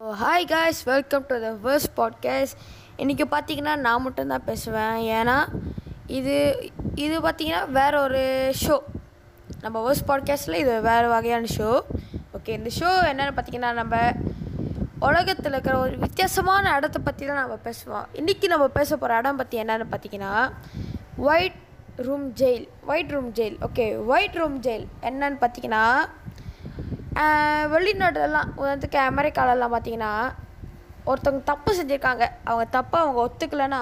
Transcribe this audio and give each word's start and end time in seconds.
Hi 0.00 0.44
guys 0.44 0.84
welcome 0.84 1.24
to 1.28 1.40
the 1.40 1.52
first 1.62 1.98
podcast 2.00 2.58
இன்றைக்கி 2.98 3.24
பார்த்தீங்கன்னா 3.30 3.76
நான் 3.76 4.02
மட்டும்தான் 4.02 4.44
பேசுவேன். 4.44 4.96
ஏன்னா 4.96 5.46
இது 6.06 6.34
இது 6.94 7.20
பார்த்தீங்கன்னா 7.20 7.70
வேற 7.70 8.00
ஒரு 8.00 8.50
ஷோ 8.66 8.80
நம்ம 9.60 9.82
ஃபர்ஸ்ட் 9.82 10.08
பாட்காஸ்ட்டில் 10.08 10.54
இது 10.54 10.80
வேறு 10.80 11.08
வகையான 11.08 11.44
ஷோ 11.44 11.82
ஓகே 12.36 12.48
இந்த 12.48 12.70
ஷோ 12.80 12.90
என்னென்னு 13.02 13.34
பார்த்தீங்கன்னா 13.34 13.72
நம்ம 13.72 14.12
உலகத்தில் 15.00 15.52
இருக்கிற 15.52 15.78
ஒரு 15.78 15.96
வித்தியாசமான 15.96 16.76
இடத்த 16.76 16.98
பற்றி 16.98 17.26
தான் 17.26 17.40
நம்ம 17.40 17.58
பேசுவோம். 17.64 18.06
இன்றைக்கி 18.14 18.46
நம்ம 18.46 18.68
பேச 18.68 18.96
போகிற 18.96 19.18
இடம் 19.18 19.36
பற்றி 19.36 19.62
என்னென்னு 19.62 19.88
பார்த்தீங்கன்னா 19.90 20.50
white 21.16 21.58
room 21.96 22.32
jail 22.32 22.68
white 22.86 23.10
room 23.10 23.32
jail 23.32 23.58
okay 23.60 24.06
white 24.06 24.34
room 24.34 24.62
jail 24.62 24.86
என்னன்னு 25.02 25.40
பார்த்தீங்கன்னா 25.40 25.84
ஆஹ் 27.22 27.66
உதாரணத்துக்கு 28.60 28.98
அமெரிக்காலலாம் 29.10 29.74
பார்த்தீங்கன்னா 29.74 30.12
ஒருத்தவங்க 31.06 31.42
தப்பு 31.44 31.70
செஞ்சுருக்காங்க. 31.76 32.24
அவங்க 32.44 32.64
தப்பை 32.78 32.96
அவங்க 33.04 33.18
ஒத்துக்கலைன்னா 33.26 33.80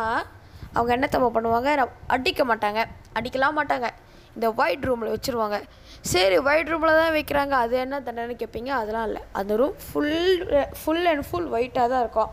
அவங்க 0.72 0.92
என்ன 0.92 1.06
தப்பு 1.06 1.28
பண்ணுவாங்க? 1.34 1.86
அடிக்க 2.06 2.44
மாட்டாங்க. 2.44 2.80
அடிக்கலாம் 3.14 3.56
மாட்டாங்க. 3.56 3.88
இந்த 4.34 4.52
ஒயிட் 4.56 4.84
ரூமில் 4.84 5.12
வச்சுருவாங்க. 5.14 5.62
சரி 6.00 6.38
ஒயிட் 6.38 6.66
ரூமில் 6.66 6.98
தான் 7.00 7.12
வைக்கிறாங்க. 7.12 7.50
அது 7.50 7.76
என்ன 7.76 8.00
தண்டனை 8.00 8.36
கேட்பீங்க 8.36 8.68
அதெல்லாம் 8.68 9.06
இல்லை. 9.06 9.22
அந்த 9.32 9.56
room 9.56 9.76
full 9.86 10.72
full 10.84 11.06
and 11.06 11.24
full 11.30 11.50
ஒயிட்டாக 11.50 11.88
தான் 11.88 12.00
இருக்கும். 12.00 12.30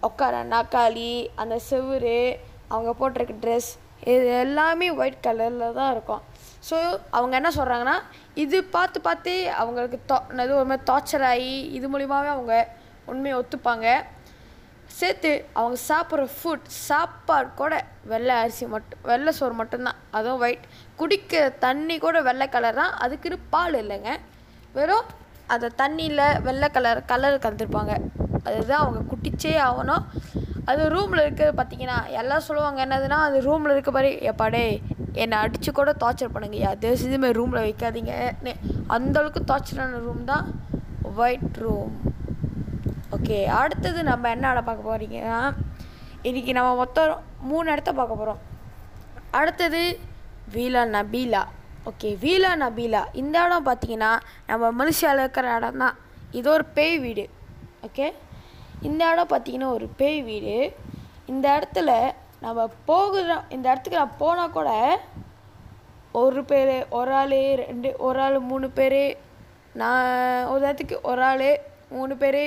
உட்கார 0.00 0.44
நாக்காளி 0.44 1.28
அந்த 1.34 1.60
செவுரு 1.70 2.36
அவங்க 2.68 2.90
போட்டிருக்க 3.00 3.34
ட்ரெஸ் 3.42 3.70
இது 4.12 4.26
எல்லாமே 4.44 4.86
ஒயிட் 5.00 5.24
கலரில் 5.26 5.76
தான் 5.78 5.92
இருக்கும். 5.94 6.22
ஸோ 6.68 6.76
அவங்க 7.16 7.34
என்ன 7.40 7.50
சொல்கிறாங்கன்னா 7.56 7.96
இது 8.44 8.58
பார்த்து 8.76 8.98
பார்த்து 9.08 9.32
அவங்களுக்கு 9.62 9.98
தோ 10.10 10.16
என்னது 10.32 10.52
ஒரு 10.60 10.68
மாதிரி 10.70 10.86
டார்ச்சர் 10.90 11.26
ஆகி 11.32 11.52
இது 11.76 11.86
மூலிமாவே 11.92 12.30
அவங்க 12.36 12.54
உண்மையை 13.12 13.36
ஒத்துப்பாங்க. 13.40 13.86
சேர்த்து 14.98 15.30
அவங்க 15.58 15.76
சாப்பிட்ற 15.88 16.24
ஃபுட் 16.36 16.66
சாப்பாடு 16.86 17.48
கூட 17.60 17.74
வெள்ளை 18.12 18.34
அரிசி 18.42 18.64
மட்டும் 18.74 19.02
வெள்ளை 19.10 19.32
சோறு 19.38 19.54
மட்டும்தான். 19.60 20.00
அதுவும் 20.18 20.42
ஒயிட் 20.44 20.66
குடிக்கிற 21.00 21.42
தண்ணி 21.66 21.96
கூட 22.04 22.16
வெள்ளை 22.28 22.46
கலர் 22.54 22.80
தான். 22.82 22.94
அதுக்குன்னு 23.04 23.38
பால் 23.54 23.78
இல்லைங்க. 23.82 24.12
வெறும் 24.78 25.08
அந்த 25.54 25.70
தண்ணியில் 25.82 26.24
வெள்ளை 26.48 26.68
கலர் 26.76 27.00
கலர் 27.12 27.42
கலந்துருப்பாங்க. 27.44 27.94
அதுதான் 28.48 28.82
அவங்க 28.84 29.00
குட்டிச்சே 29.12 29.54
ஆகணும். 29.68 30.04
அது 30.68 30.82
ரூமில் 30.94 31.24
இருக்கிறது 31.24 31.52
பார்த்தீங்கன்னா 31.58 31.98
எல்லாம் 32.20 32.46
சொல்லுவாங்க 32.46 32.80
என்னதுன்னா 32.86 33.18
அது 33.26 33.36
ரூமில் 33.48 33.74
இருக்க 33.74 33.90
மாதிரி 33.96 34.10
எப்பாடே 34.30 34.64
என்னை 35.22 35.36
அடித்து 35.44 35.70
கூட 35.72 35.90
டார்ச்சர் 36.02 36.34
பண்ணுங்கய்யா. 36.34 36.70
தயவு 36.82 37.00
செஞ்சு 37.02 37.18
மாதிரி 37.22 37.38
ரூமில் 37.38 37.64
வைக்காதீங்க 37.66 38.14
அந்தளவுக்கு 38.96 39.40
டார்ச்சரான 39.50 40.00
ரூம் 40.06 40.24
தான் 40.32 40.46
ஒயிட் 41.22 41.58
ரூம் 41.64 41.96
ஓகே 43.16 43.38
அடுத்தது 43.60 44.00
நம்ம 44.10 44.30
என்ன 44.34 44.50
இடம் 44.52 44.68
பார்க்க 44.68 44.90
போகிறீங்கன்னா 44.90 45.40
இன்றைக்கி 46.28 46.52
நம்ம 46.58 46.70
மொத்தம் 46.82 47.12
மூணு 47.50 47.66
இடத்த 47.72 47.92
பார்க்க 47.98 48.20
போகிறோம் 48.20 48.40
அடுத்தது 49.38 49.82
வீலா 50.54 50.82
நபீலா. 50.96 51.42
ஓகே 51.90 52.08
வீலா 52.22 52.50
நபீலா. 52.62 53.02
இந்த 53.20 53.36
இடம் 53.46 53.66
பார்த்தீங்கன்னா 53.68 54.10
நம்ம 54.48 54.70
மனுஷாவில் 54.80 55.22
இருக்கிற 55.24 55.54
இடம் 55.56 55.82
தான். 55.82 55.96
இது 56.38 56.50
ஒரு 56.50 56.64
பேய் 56.76 56.98
வீடு. 57.04 57.24
ஓகே 57.86 58.06
இந்த 58.88 59.02
இடம் 59.12 59.32
பார்த்தீங்கன்னா 59.32 59.70
ஒரு 59.76 59.86
பேய் 60.00 60.20
வீடு. 60.28 60.54
இந்த 61.32 61.46
இடத்துல 61.56 61.90
நம்ம 62.44 62.60
போகிறோம் 62.90 63.44
இந்த 63.54 63.64
இடத்துக்கு 63.70 64.00
நான் 64.00 64.20
போனால் 64.22 64.54
கூட 64.58 64.70
ஒரு 66.20 66.40
பேர் 66.50 66.74
ஒரு 66.98 67.12
ஆள் 67.20 67.36
ரெண்டு 67.62 67.88
ஒரு 68.06 68.20
ஆள் 68.24 68.36
மூணு 68.50 68.68
பேர் 68.78 69.02
நான் 69.80 70.06
ஒரு 70.52 70.62
இடத்துக்கு 70.66 70.96
ஒரு 71.10 71.22
ஆள் 71.30 71.48
மூணு 71.96 72.14
பேர் 72.22 72.42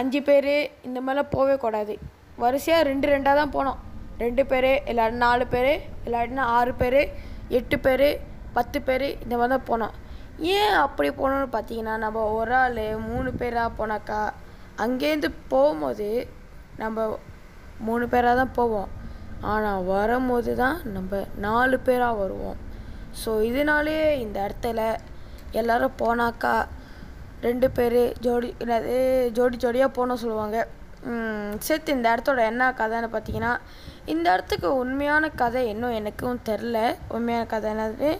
அஞ்சு 0.00 0.20
பேர் 0.28 0.52
இந்த 0.86 0.98
மாதிரிலாம் 1.04 1.34
போகவே 1.34 1.56
கூடாது. 1.64 1.94
வரிசையாக 2.42 2.86
ரெண்டு 2.90 3.06
ரெண்டாக 3.12 3.40
தான் 3.40 3.54
போனோம். 3.56 3.80
ரெண்டு 4.22 4.42
பேர் 4.50 4.70
இல்லாட்டி 4.90 5.18
நாலு 5.26 5.44
பேர் 5.54 5.72
இல்லாட்டினா 6.06 6.44
ஆறு 6.58 6.72
பேர் 6.82 7.00
எட்டு 7.58 7.76
பேர் 7.86 8.08
பத்து 8.56 8.78
பேர் 8.88 9.06
இந்த 9.24 9.34
மாதிரி 9.40 9.52
தான் 9.54 9.68
போனோம். 9.70 9.94
ஏன் 10.54 10.76
அப்படி 10.84 11.08
போனோன்னு 11.20 11.48
பார்த்தீங்கன்னா 11.56 11.96
நம்ம 12.04 12.24
ஒரு 12.38 12.54
ஆள் 12.62 12.80
மூணு 13.10 13.30
பேராக 13.40 13.76
போனாக்கா 13.80 14.20
அங்கேருந்து 14.84 15.30
போகும்போது 15.52 16.08
நம்ம 16.82 17.06
மூணு 17.86 18.04
பேராக 18.12 18.34
தான் 18.40 18.56
போவோம். 18.58 18.90
ஆனால் 19.52 19.86
வரும்போது 19.92 20.52
தான் 20.62 20.78
நம்ம 20.96 21.20
நாலு 21.46 21.76
பேராக 21.86 22.20
வருவோம். 22.22 22.58
ஸோ 23.20 23.30
இதனாலேயே 23.50 24.04
இந்த 24.24 24.36
இடத்துல 24.46 24.80
எல்லாரும் 25.60 25.98
போனாக்கா 26.02 26.54
ரெண்டு 27.46 27.68
பேர் 27.76 28.00
ஜோடி 28.24 28.48
என்னது 28.62 28.96
ஜோடி 29.36 29.56
ஜோடியாக 29.62 29.96
போகணும் 29.96 30.22
சொல்லுவாங்க. 30.22 30.58
சேர்த்து 31.66 31.94
இந்த 31.96 32.06
இடத்தோட 32.14 32.40
என்ன 32.52 32.64
கதைன்னு 32.80 33.08
பார்த்தீங்கன்னா 33.14 33.52
இந்த 34.12 34.26
இடத்துக்கு 34.34 34.68
உண்மையான 34.82 35.30
கதை 35.42 35.62
இன்னும் 35.72 35.96
எனக்கும் 36.00 36.42
தெரில. 36.48 36.78
உண்மையான 37.16 37.44
கதை 37.54 37.68
என்னது? 37.74 38.10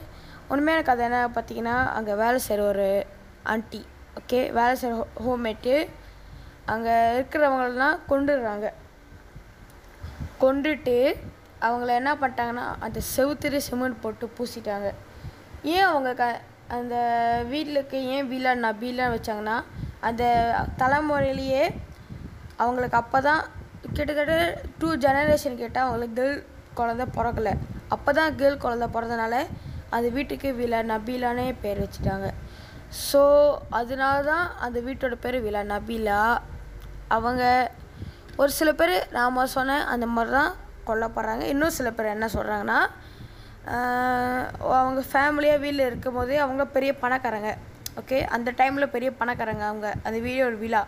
உண்மையான 0.55 0.83
கதை 0.89 1.03
என்ன 1.09 1.19
பார்த்தீங்கன்னா 1.37 1.77
அங்கே 1.97 2.15
வேலை 2.23 2.39
செய்கிற 2.47 2.63
ஒரு 2.73 2.89
ஆண்டி 3.55 3.83
ஓகே 4.21 4.41
வேலை 4.59 4.75
செய்கிற 4.81 5.05
ஹோம்மேட்டு 5.25 5.75
அங்கே 6.73 6.95
இருக்கிறவங்களெலாம் 7.17 7.99
கொண்டுடுறாங்க 8.11 8.69
கொண்டுட்டு 10.43 10.97
அவங்கள 11.67 11.91
என்ன 12.01 12.11
பண்ணிட்டாங்கன்னா 12.21 12.67
அந்த 12.87 12.99
செவுத்திரி 13.15 13.59
சிமெண்ட் 13.69 14.03
போட்டு 14.03 14.27
பூசிட்டாங்க. 14.37 14.89
ஏன் 15.75 15.89
அவங்க 15.89 16.11
க 16.21 16.27
அந்த 16.77 16.97
வீட்டிலுக்கு 17.53 17.99
ஏன் 18.15 18.29
வீலா 18.31 18.53
நபீலான்னு 18.67 19.17
வச்சாங்கன்னா 19.17 19.57
அந்த 20.09 20.25
தலைமுறையிலேயே 20.83 21.65
அவங்களுக்கு 22.63 22.97
அப்போ 23.03 23.19
தான் 23.29 23.43
கிட்டத்தட்ட 23.97 24.37
டூ 24.81 24.89
ஜெனரேஷன் 25.05 25.61
கேட்டால் 25.63 25.87
அவங்களுக்கு 25.87 26.17
கேர்ள் 26.21 26.39
குழந்த 26.79 27.05
பிறக்கல. 27.17 27.51
அப்போ 27.95 28.11
தான் 28.19 28.37
கேர்ள் 28.41 28.63
குழந்த 28.65 28.87
பிறந்தனால 28.95 29.37
அந்த 29.97 30.09
வீட்டுக்கு 30.17 30.49
விலா 30.61 30.81
நபீலானே 30.93 31.47
பேர் 31.63 31.83
வச்சுட்டாங்க. 31.85 32.29
ஸோ 33.09 33.23
அதனால 33.79 34.17
தான் 34.33 34.47
அந்த 34.67 34.79
வீட்டோட 34.87 35.17
பேர் 35.25 35.39
விழா 35.47 35.63
நபீலா 35.75 36.21
அவங்க 37.17 37.45
ஒரு 38.41 38.51
சில 38.59 38.71
பேர் 38.81 38.95
நாம் 39.19 39.39
சொன்ன 39.57 39.79
அந்த 39.93 40.07
மாதிரி 40.15 40.33
தான் 40.39 40.53
கொல்லப்படுறாங்க. 40.89 41.45
இன்னும் 41.55 41.77
சில 41.79 41.89
பேர் 41.97 42.15
என்ன 42.17 42.27
சொல்கிறாங்கன்னா 42.37 42.79
அவங்க 44.77 45.01
ஃபேமிலியாக 45.11 45.63
வீட்டில் 45.65 45.89
இருக்கும் 45.89 46.17
போதே 46.19 46.39
அவங்க 46.45 46.63
பெரிய 46.77 46.93
பணக்காரங்க. 47.03 47.51
ஓகே 48.01 48.19
அந்த 48.37 48.49
டைமில் 48.61 48.93
பெரிய 48.95 49.11
பணக்காரங்க 49.21 49.65
அவங்க. 49.71 49.89
அந்த 50.07 50.19
வீடியோட 50.27 50.57
விழா. 50.65 50.83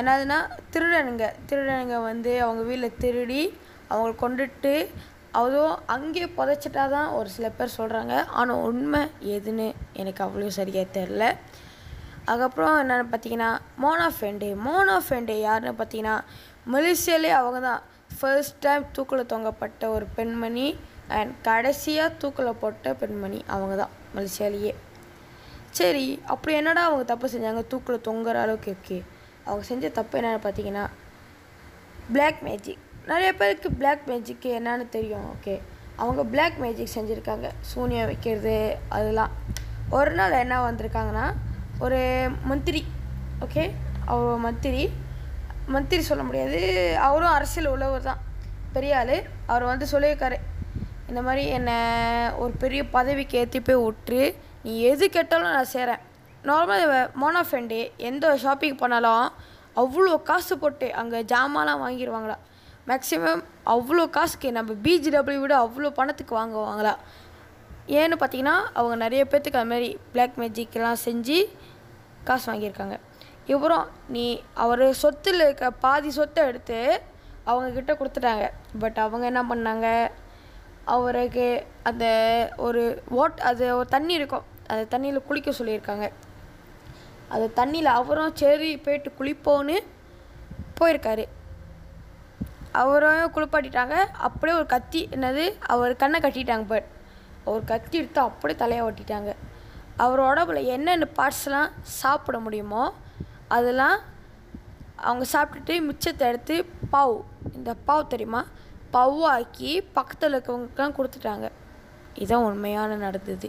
என்னதுன்னா 0.00 0.38
திருடனுங்க. 0.74 1.26
திருடனுங்க 1.48 1.96
வந்து 2.10 2.32
அவங்க 2.46 2.62
வீட்டில் 2.70 2.98
திருடி 3.04 3.42
அவங்கள 3.90 4.12
கொண்டுட்டு 4.24 4.74
அதுவும் 5.38 5.76
அங்கேயே 5.94 6.28
புதைச்சிட்டா 6.36 6.84
தான் 6.94 7.08
ஒரு 7.18 7.28
சில 7.34 7.46
பேர் 7.56 7.76
சொல்கிறாங்க 7.78 8.14
ஆனால் 8.40 8.62
உண்மை 8.68 9.02
எதுன்னு 9.34 9.66
எனக்கு 10.00 10.22
அவ்வளோ 10.26 10.50
சரியாக 10.58 10.94
தெரில 10.96 11.24
அதுக்கப்புறம் 12.28 12.76
என்னென்னு 12.82 13.06
பார்த்தீங்கன்னா 13.12 13.50
மோனா 13.82 14.06
ஃபெண்டே 14.16 14.50
மோனா 14.66 14.96
ஃபெண்டே 15.06 15.36
யாருன்னு 15.46 15.72
பார்த்தீங்கன்னா 15.80 16.16
மலேசியாலே 16.72 17.30
அவங்க 17.40 17.60
தான். 17.68 17.82
ஃபர்ஸ்ட் 18.18 18.58
டைம் 18.64 18.84
தூக்கில் 18.96 19.30
தொங்கப்பட்ட 19.32 19.88
ஒரு 19.94 20.06
பெண்மணி 20.16 20.66
அண்ட் 21.16 21.32
கடைசியாக 21.46 22.16
தூக்கில் 22.22 22.58
போட்ட 22.60 22.94
பெண்மணி 23.02 23.40
அவங்க 23.54 23.74
தான் 23.76 23.92
மலேசியாலேயே 24.16 24.72
சரி 25.78 26.04
அப்படி 26.32 26.52
என்னடா 26.60 26.82
அவங்க 26.88 27.04
தப்பு 27.04 27.26
செஞ்சாங்க? 27.34 27.62
தூக்கில் 27.72 28.04
தொங்குற 28.08 28.36
அளவுக்கு 28.44 28.72
ஓகே 28.76 28.98
அவங்க 29.46 29.64
செஞ்ச 29.70 29.88
தப்பு 29.98 30.18
என்னென்னு 30.20 30.44
பார்த்தீங்கன்னா 30.46 30.84
பிளாக் 32.14 32.40
மேஜிக் 32.46 32.84
நிறைய 33.10 33.30
பேருக்கு 33.40 33.68
பிளாக் 33.80 34.04
மேஜிக்கு 34.10 34.48
என்னென்னு 34.58 34.86
தெரியும் 34.96 35.26
ஓகே 35.34 35.54
அவங்க 36.02 36.22
பிளாக் 36.32 36.58
மேஜிக் 36.62 36.94
செஞ்சுருக்காங்க. 36.96 37.46
சூனியம் 37.70 38.08
வைக்கிறது 38.10 38.56
அதெல்லாம். 38.96 39.32
ஒரு 39.98 40.10
நாள் 40.10 40.40
என்ன 40.44 40.56
வந்திருக்காங்கன்னா 40.66 41.26
ஒரு 41.84 42.00
மந்திரி 42.50 42.80
ஓகே 43.44 43.64
அவர் 44.12 44.42
மந்திரி. 44.46 44.82
மந்திரி 45.74 46.02
சொல்ல 46.08 46.22
முடியாது. 46.28 46.60
அவரும் 47.06 47.34
அரசியல் 47.36 47.72
உள்ளவர் 47.72 48.06
தான். 48.08 48.22
பெரிய 48.74 48.98
ஆள். 49.00 49.16
அவர் 49.50 49.64
வந்து 49.70 49.86
சொல்லியிருக்காரு. 49.92 50.38
இந்த 51.10 51.20
மாதிரி 51.26 51.42
என்னை 51.58 51.76
ஒரு 52.42 52.52
பெரிய 52.62 52.80
பதவிக்கு 52.96 53.38
ஏற்றி 53.40 53.60
போய் 53.60 53.82
விட்டுரு. 53.84 54.22
நீ 54.64 54.72
எது 54.90 55.04
கேட்டாலும் 55.16 55.54
நான் 55.56 55.72
செய்கிறேன் 55.74 56.02
நார்மலாக 56.48 56.98
மோனோஃபெண்டு 57.22 57.78
எந்த 58.08 58.34
ஷாப்பிங் 58.44 58.80
பண்ணாலும் 58.82 59.28
அவ்வளோ 59.82 60.12
காசு 60.30 60.54
போட்டு 60.62 60.86
அங்கே 61.00 61.18
ஜாமான்லாம் 61.32 61.82
வாங்கிடுவாங்களா 61.84 62.36
மேக்ஸிமம் 62.90 63.42
அவ்வளோ 63.74 64.04
காசுக்கு 64.16 64.48
நம்ம 64.58 64.74
பிஜிடபிள்யூ 64.84 65.40
விட 65.44 65.54
அவ்வளோ 65.64 65.90
பணத்துக்கு 65.98 66.34
வாங்குவாங்களா? 66.40 66.94
ஏன்னு 67.88 68.16
பார்த்தீங்கன்னா 68.20 68.56
அவங்க 68.72 68.96
நிறைய 68.96 69.26
பேர்த்துக்கு 69.30 69.60
அது 69.60 69.70
மாதிரி 69.72 69.98
பிளாக் 70.12 70.38
மேஜிக்லாம் 70.38 71.00
செஞ்சு 71.04 71.38
காசு 72.24 72.52
வாங்கியிருக்காங்க. 72.52 72.96
இவரும் 73.46 73.86
நீ 74.08 74.42
அவர் 74.54 74.92
சொத்தில் 74.92 75.40
இருக்க 75.40 75.70
பாதி 75.70 76.10
சொத்தை 76.10 76.46
எடுத்து 76.46 77.02
அவங்கக்கிட்ட 77.46 77.92
கொடுத்துட்டாங்க. 77.92 78.50
பட் 78.78 78.98
அவங்க 78.98 79.26
என்ன 79.26 79.42
பண்ணாங்க? 79.42 80.10
அவருக்கு 80.84 81.66
அந்த 81.82 82.06
ஒரு 82.56 83.02
ஓட் 83.10 83.40
அது 83.40 83.76
ஒரு 83.76 83.88
தண்ணி 83.88 84.14
இருக்கும். 84.14 84.44
அந்த 84.66 84.98
தண்ணியில் 84.98 85.22
குளிக்க 85.22 85.50
சொல்லியிருக்காங்க. 85.50 86.12
அது 87.28 87.52
தண்ணியில் 87.56 87.92
அவரும் 88.00 88.36
சரி 88.36 88.78
போயிட்டு 88.78 89.12
குளிப்போன்னு 89.18 89.78
போயிருக்காரு. 90.80 91.24
அவரையும் 92.72 93.32
குளிப்பாட்டிட்டாங்க. 93.34 93.94
அப்படியே 94.26 94.58
ஒரு 94.58 94.66
கத்தி 94.66 95.08
என்னது? 95.12 95.44
அவர் 95.66 95.96
கண்ணை 95.96 96.20
கட்டிட்டாங்க 96.20 96.66
பட் 96.66 96.96
ஒரு 97.52 97.62
கத்தி 97.72 97.96
எடுத்து 98.02 98.20
அப்படியே 98.26 98.58
தலையை 98.62 98.82
ஒட்டிட்டாங்க 98.88 99.32
அவர் 100.04 100.20
உடம்புல 100.28 100.60
என்னென்ன 100.74 101.08
பார்ட்ஸ்லாம் 101.18 101.70
சாப்பிட 102.00 102.38
முடியுமோ 102.46 102.82
அதெல்லாம் 103.56 103.96
அவங்க 105.08 105.24
சாப்பிட்டுட்டு 105.32 105.74
மிச்சத்தை 105.88 106.24
எடுத்து 106.30 106.54
பாவ் 106.94 107.16
இந்த 107.58 107.70
பாவ் 107.88 108.10
தெரியுமா? 108.12 108.40
பவ்வாக்கி 108.94 109.70
பக்கத்தில் 109.96 110.34
இருக்கவங்களுக்குலாம் 110.34 110.96
கொடுத்துட்டாங்க. 110.98 111.46
இதுதான் 112.20 112.46
உண்மையான 112.48 112.96
நடந்தது. 113.04 113.48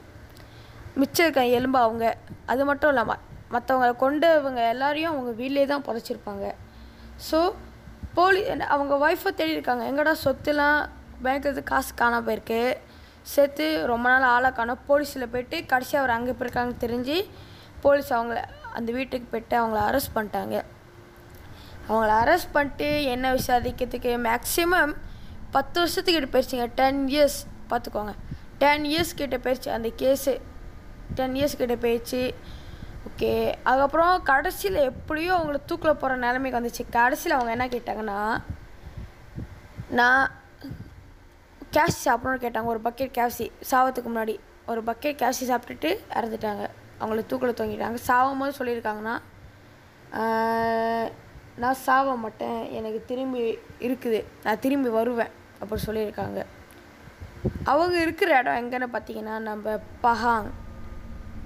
மிச்சம் 0.99 1.25
இருக்க 1.25 1.43
எலும்பு 1.57 1.79
அவங்க 1.85 2.05
அது 2.51 2.63
மட்டும் 2.69 2.91
இல்லாமல் 2.93 3.21
மற்றவங்களை 3.53 3.93
கொண்டவங்க 4.03 4.61
எல்லாரையும் 4.73 5.11
அவங்க 5.13 5.31
வீட்டிலே 5.39 5.65
தான் 5.71 5.85
புதைச்சிருப்பாங்க. 5.87 6.45
ஸோ 7.27 7.39
போலி 8.17 8.41
அவங்க 8.73 8.93
ஒய்ஃபை 9.05 9.31
தேடி 9.39 9.57
இருக்காங்க 9.57 9.83
எங்கடா 9.91 10.13
சொத்துலாம் 10.25 10.79
பேங்க்ல 11.25 11.63
காசு 11.71 11.91
காணாம 12.01 12.25
போயிருக்கு? 12.27 12.61
சேர்த்து 13.33 13.65
ரொம்ப 13.91 14.09
நாள் 14.09 14.27
ஆளை 14.35 14.51
காணோம். 14.51 14.83
போலீஸில் 14.89 15.31
போயிட்டு 15.33 15.57
கடைசி 15.71 15.95
அவர் 16.01 16.15
அங்கே 16.17 16.35
போயிருக்காங்கன்னு 16.39 16.83
தெரிஞ்சு 16.85 17.17
போலீஸ் 17.83 18.11
அவங்கள 18.17 18.39
அந்த 18.77 18.89
வீட்டுக்கு 18.97 19.27
போயிட்டு 19.31 19.55
அவங்கள 19.61 19.79
அரெஸ்ட் 19.89 20.15
பண்ணிட்டாங்க. 20.15 20.55
அவங்கள 21.87 22.11
அரெஸ்ட் 22.23 22.53
பண்ணிட்டு 22.55 22.87
என்ன 23.13 23.33
விசாரிக்கிறதுக்கு 23.33 24.11
மேக்ஸிமம் 24.27 24.93
பத்து 25.55 25.77
வருஷத்துக்கிட்ட 25.81 26.29
போயிடுச்சுங்க 26.33 26.67
டென் 26.79 27.01
இயர்ஸ் 27.13 27.39
பார்த்துக்கோங்க. 27.71 28.13
டென் 28.63 28.85
இயர்ஸ் 28.91 29.17
கிட்ட 29.19 29.37
போயிடுச்சு 29.45 29.71
அந்த 29.77 29.91
கேஸு 30.01 30.33
டென் 31.19 31.35
இயர்ஸ் 31.39 31.59
கிட்ட 31.61 31.75
போயிடுச்சு 31.85 32.21
ஓகே 33.09 33.31
அதுக்கப்புறம் 33.63 34.23
கடைசியில் 34.23 34.79
எப்படியோ 34.89 35.31
அவங்கள 35.37 35.59
தூக்கில் 35.69 35.99
போகிற 36.01 36.17
நிலைமைக்கு 36.25 36.59
வந்துச்சு. 36.59 36.83
கடைசியில் 36.97 37.37
அவங்க 37.37 37.51
என்ன 37.55 37.67
கேட்டாங்கன்னா 37.75 38.19
நான் 39.99 40.25
கேஷ் 41.75 42.03
சாப்பிடணும்னு 42.05 42.43
கேட்டாங்க. 42.43 42.71
ஒரு 42.73 42.79
பக்கெட் 42.87 43.15
கேஷி 43.17 43.45
சாவத்துக்கு 43.71 44.09
முன்னாடி 44.11 44.35
ஒரு 44.71 44.81
பக்கெட் 44.89 45.19
கேஷி 45.21 45.43
சாப்பிட்டுட்டு 45.51 45.89
இறந்துட்டாங்க. 46.17 46.63
அவங்கள 46.99 47.25
தூக்கில் 47.31 47.59
தொங்கிட்டாங்க. 47.59 47.99
சாவும் 48.09 48.41
போது 48.43 48.53
சொல்லியிருக்காங்கன்னா 48.59 49.15
நான் 51.63 51.81
சாவ 51.85 52.15
மாட்டேன். 52.23 52.59
எனக்கு 52.77 52.99
திரும்பி 53.07 53.41
இருக்குது. 53.87 54.19
நான் 54.43 54.61
திரும்பி 54.65 54.89
வருவேன். 54.89 55.31
அப்படி 55.61 55.81
சொல்லியிருக்காங்க. 55.87 56.39
அவங்க 57.71 57.95
இருக்கிற 58.05 58.29
இடம் 58.37 58.59
எங்கன்னு 58.61 58.87
பார்த்தீங்கன்னா 58.95 59.35
நம்ம 59.47 59.75
பஹாங். 60.03 60.49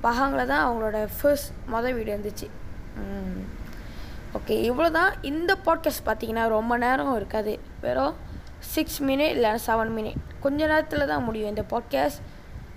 பஹாங்கில் 0.04 0.52
தான் 0.52 0.64
அவங்களோட 0.68 1.00
ஃபர்ஸ்ட் 1.18 1.52
மொதல் 1.74 1.96
வீடு 1.98 2.12
இருந்துச்சு. 2.16 2.48
ஓகே. 4.38 4.56
இவ்வளோ 4.70 4.92
தான் 5.00 5.14
இந்த 5.32 5.52
பாட்காஸ்ட் 5.66 6.08
பார்த்தீங்கன்னா 6.10 6.46
ரொம்ப 6.58 6.78
நேரம் 6.86 7.16
இருக்காது. 7.16 7.56
வெறும் 7.82 8.16
சிக்ஸ் 8.64 9.04
மினிட் 9.04 9.30
இல்லை 9.30 9.50
செவன் 9.50 9.92
மினிட் 9.98 10.16
கொஞ்ச 10.40 10.66
நேரத்தில் 10.66 11.06
தான் 11.06 11.24
முடியும் 11.24 11.50
இந்த 11.50 11.64
பாட்காஸ்ட் 11.70 12.22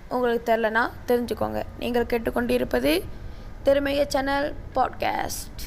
உங்களுக்கு 0.09 0.55
தெரிலனா 0.55 0.89
தெரிஞ்சுக்கோங்க. 1.07 1.63
நீங்கள் 1.79 2.05
கேட்டுக்கொண்டு 2.05 2.53
இருப்பது 2.53 3.03
திறமைய 3.65 4.07
சேனல் 4.07 4.53
பாட்காஸ்ட் 4.75 5.63